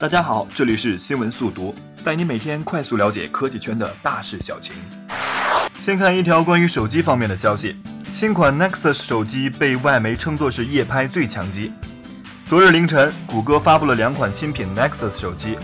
[0.00, 4.72] 大家好，这里是新闻速读，带你每天快速了解科技圈的大事小情。
[5.76, 7.76] 先看一条关于手机方面的消息，
[8.10, 11.70] 新款 Nexus 手机被外媒称作是夜拍最强机。
[12.46, 15.58] 昨日凌晨，谷歌发布了两款新品 Nexus 手机，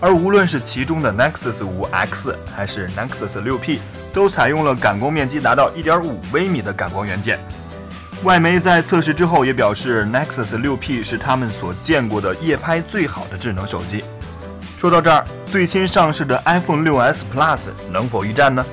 [0.00, 3.78] 而无论是其中的 Nexus 5X 还是 Nexus 6P，
[4.14, 7.38] 都采用了感光面积达到1.5微米的感光元件。
[8.24, 14.04] 外媒在测试之后也表示，Nexus 6P 是他们所见过的夜拍最好的智能手机。
[14.78, 18.64] 说到这儿，最新上市的 iPhone 6s Plus 能否一战呢？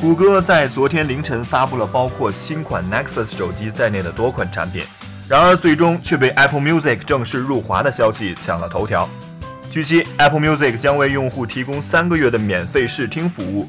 [0.00, 4.82] 谷歌在昨天凌晨发布了包括新款 Nexus 手机在内的多款产品，
[5.28, 9.06] 然而最终却被 Apple Music 正式入华的消息抢了头条。
[9.70, 13.68] 据悉，Apple Music 将为用户提供三个月的免费试听服务。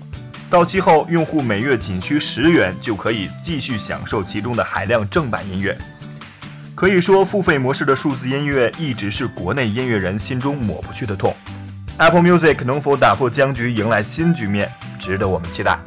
[0.54, 5.76] 到期后，用户每月仅需十元就可以继续享受其中的海量正版音乐。
[6.76, 11.36] 可以说，付费模式的数字音乐一直是国内音乐人心中抹不去的痛。
[11.98, 15.80] Apple Music 能否打破僵局，迎来新局面，值得我们期待。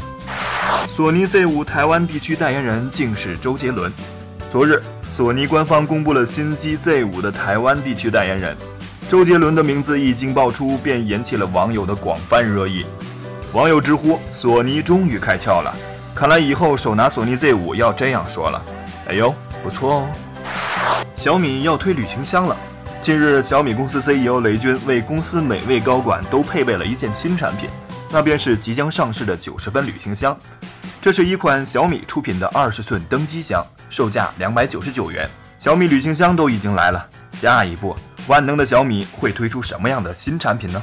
[0.89, 3.93] 索尼 Z5 台湾地区代言人竟是周杰伦。
[4.51, 8.57] 昨日，索尼官方公布了新机 Z5 的台湾地区代言人，
[9.09, 12.85] 周杰伦的名字一经爆出，便引起了网友的广泛热议。
[13.53, 15.75] 网友直呼：“索尼终于开窍了，
[16.15, 18.63] 看来以后手拿索尼 Z5 要这样说了。”
[19.09, 20.07] 哎呦，不错哦！
[21.15, 22.57] 小米要推旅行箱了。
[23.01, 27.71] 近日，小米公司 CEO 雷军为公司每位高管都配备了一件新产品，
[28.11, 30.37] 那便是即将上市的九十分旅行箱。
[31.01, 35.29] 这是一款小米出品的二十寸登机箱，售价两百九十九元。
[35.59, 40.83] 小米旅行箱都已经来了，下一步，万能的小米会推出什么样的新产品呢？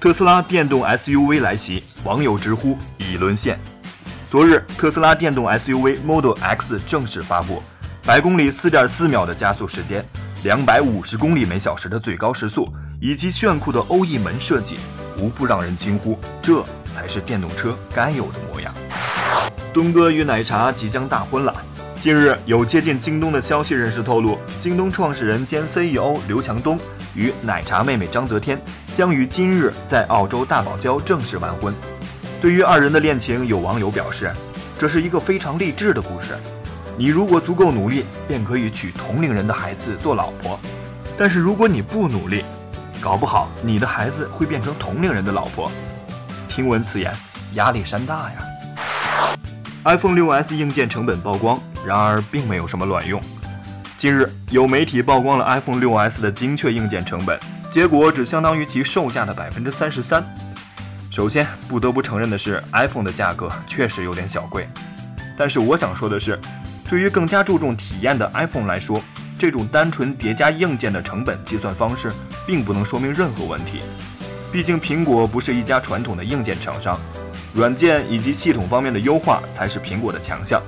[0.00, 3.58] 特斯拉电动 SUV 来袭，网友直呼已沦陷。
[4.30, 7.60] 昨日，特斯拉电动 SUV Model X 正式发布，
[8.04, 10.04] 百公里4.4秒的加速时间
[10.44, 14.76] ，250公里每小时的最高时速，以及炫酷的欧翼门设计，
[15.16, 18.72] 无不让人惊呼：这才是电动车该有的模样。
[19.74, 21.52] 东哥与奶茶即将大婚了。
[22.00, 26.78] 近日，有接近京东的消息人士透露，京东创始人兼 CEO 刘强东
[27.12, 28.56] 与奶茶妹妹章泽天
[28.94, 31.74] 将于今日在澳洲大堡礁正式完婚。
[32.40, 34.30] 对于二人的恋情，有网友表示，
[34.78, 36.38] 这是一个非常励志的故事。
[36.96, 40.56] 你如果足够努力，便可以娶同龄人的孩子做老婆；
[41.16, 42.44] 但是如果你不努力，
[43.00, 45.68] 搞不好你的孩子会变成同龄人的老婆。
[46.48, 47.12] 听闻此言，
[47.54, 48.44] 压力山大呀。
[49.84, 53.20] iPhone 6s 硬件成本曝光，然而并没有什么卵用。
[53.96, 57.38] 近日，有媒体曝光了 iPhone 6s 的精确硬件成本，
[57.72, 60.24] 结果只相当于其售价的百分之三十三。
[61.10, 64.68] 首先，不得不承认的是，iPhone 的价格确实有点小贵。
[65.36, 66.38] 但是我想说的是，
[66.88, 69.02] 对于更加注重体验的 iPhone 来说，
[69.36, 72.12] 这种单纯叠加硬件的成本计算方式，
[72.46, 73.80] 并不能说明任何问题。
[74.52, 76.98] 毕竟，苹果不是一家传统的硬件厂商。
[77.54, 80.62] 软件以及系统方面的优化才是苹果的强项。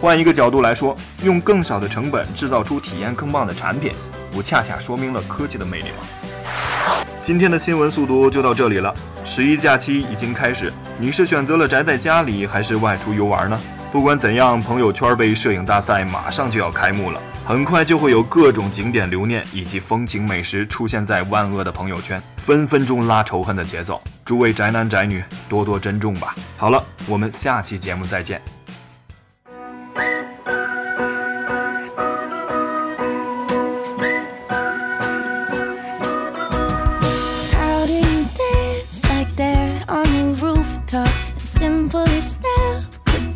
[0.00, 3.92] 换一个角度来说，用更少的成本制造出体验更棒的产品，
[4.30, 7.04] 不恰恰说明了科技的魅力吗？
[7.22, 8.94] 今天的新闻速读就到这里了。
[9.24, 13.60] 十一假期已经开始，你是选择了宅在家里，还是外出游玩呢？
[13.92, 24.00] 不管怎样，朋友圈杯摄影大赛马上就要开幕了，很快就会有各种景点留念以及风情美食出现在万恶的朋友圈，分分钟拉仇恨的节奏。
[24.24, 26.34] 诸位宅男宅女多多珍重吧。
[26.56, 28.40] 好了，我们下期节目再见。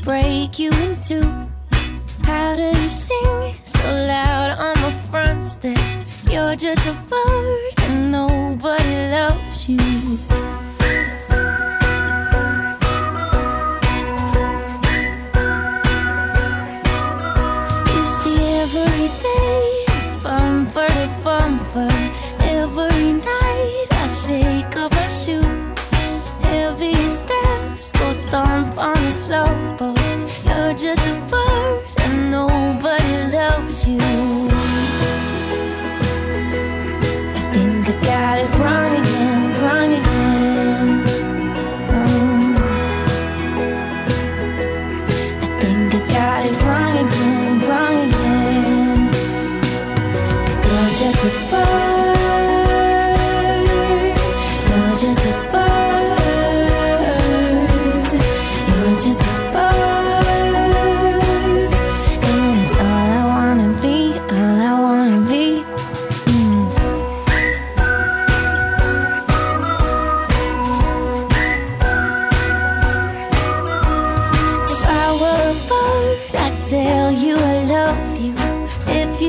[0.02, 1.22] Break you in two.
[2.24, 5.78] How do you sing so loud on the front step?
[6.28, 10.51] You're just a bird and nobody loves you.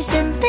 [0.03, 0.42] dicen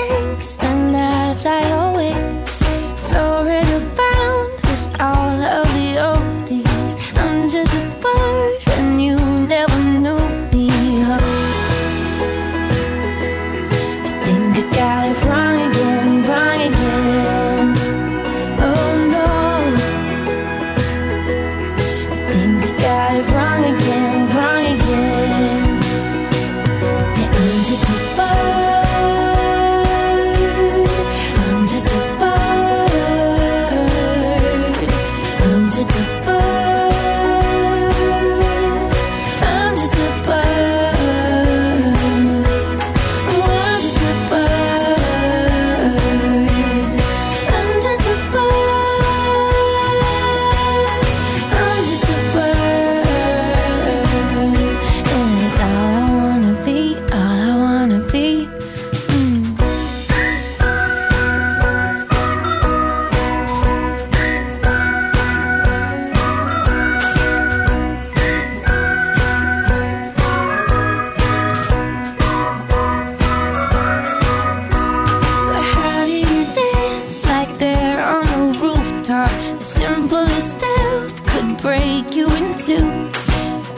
[79.05, 79.59] time.
[79.59, 83.11] The simplest step could break you in two.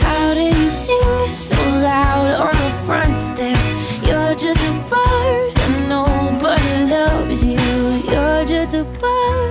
[0.01, 3.59] How do you sing so loud on the front step?
[4.07, 7.59] You're just a bird and nobody loves you.
[8.11, 9.46] You're just a bird.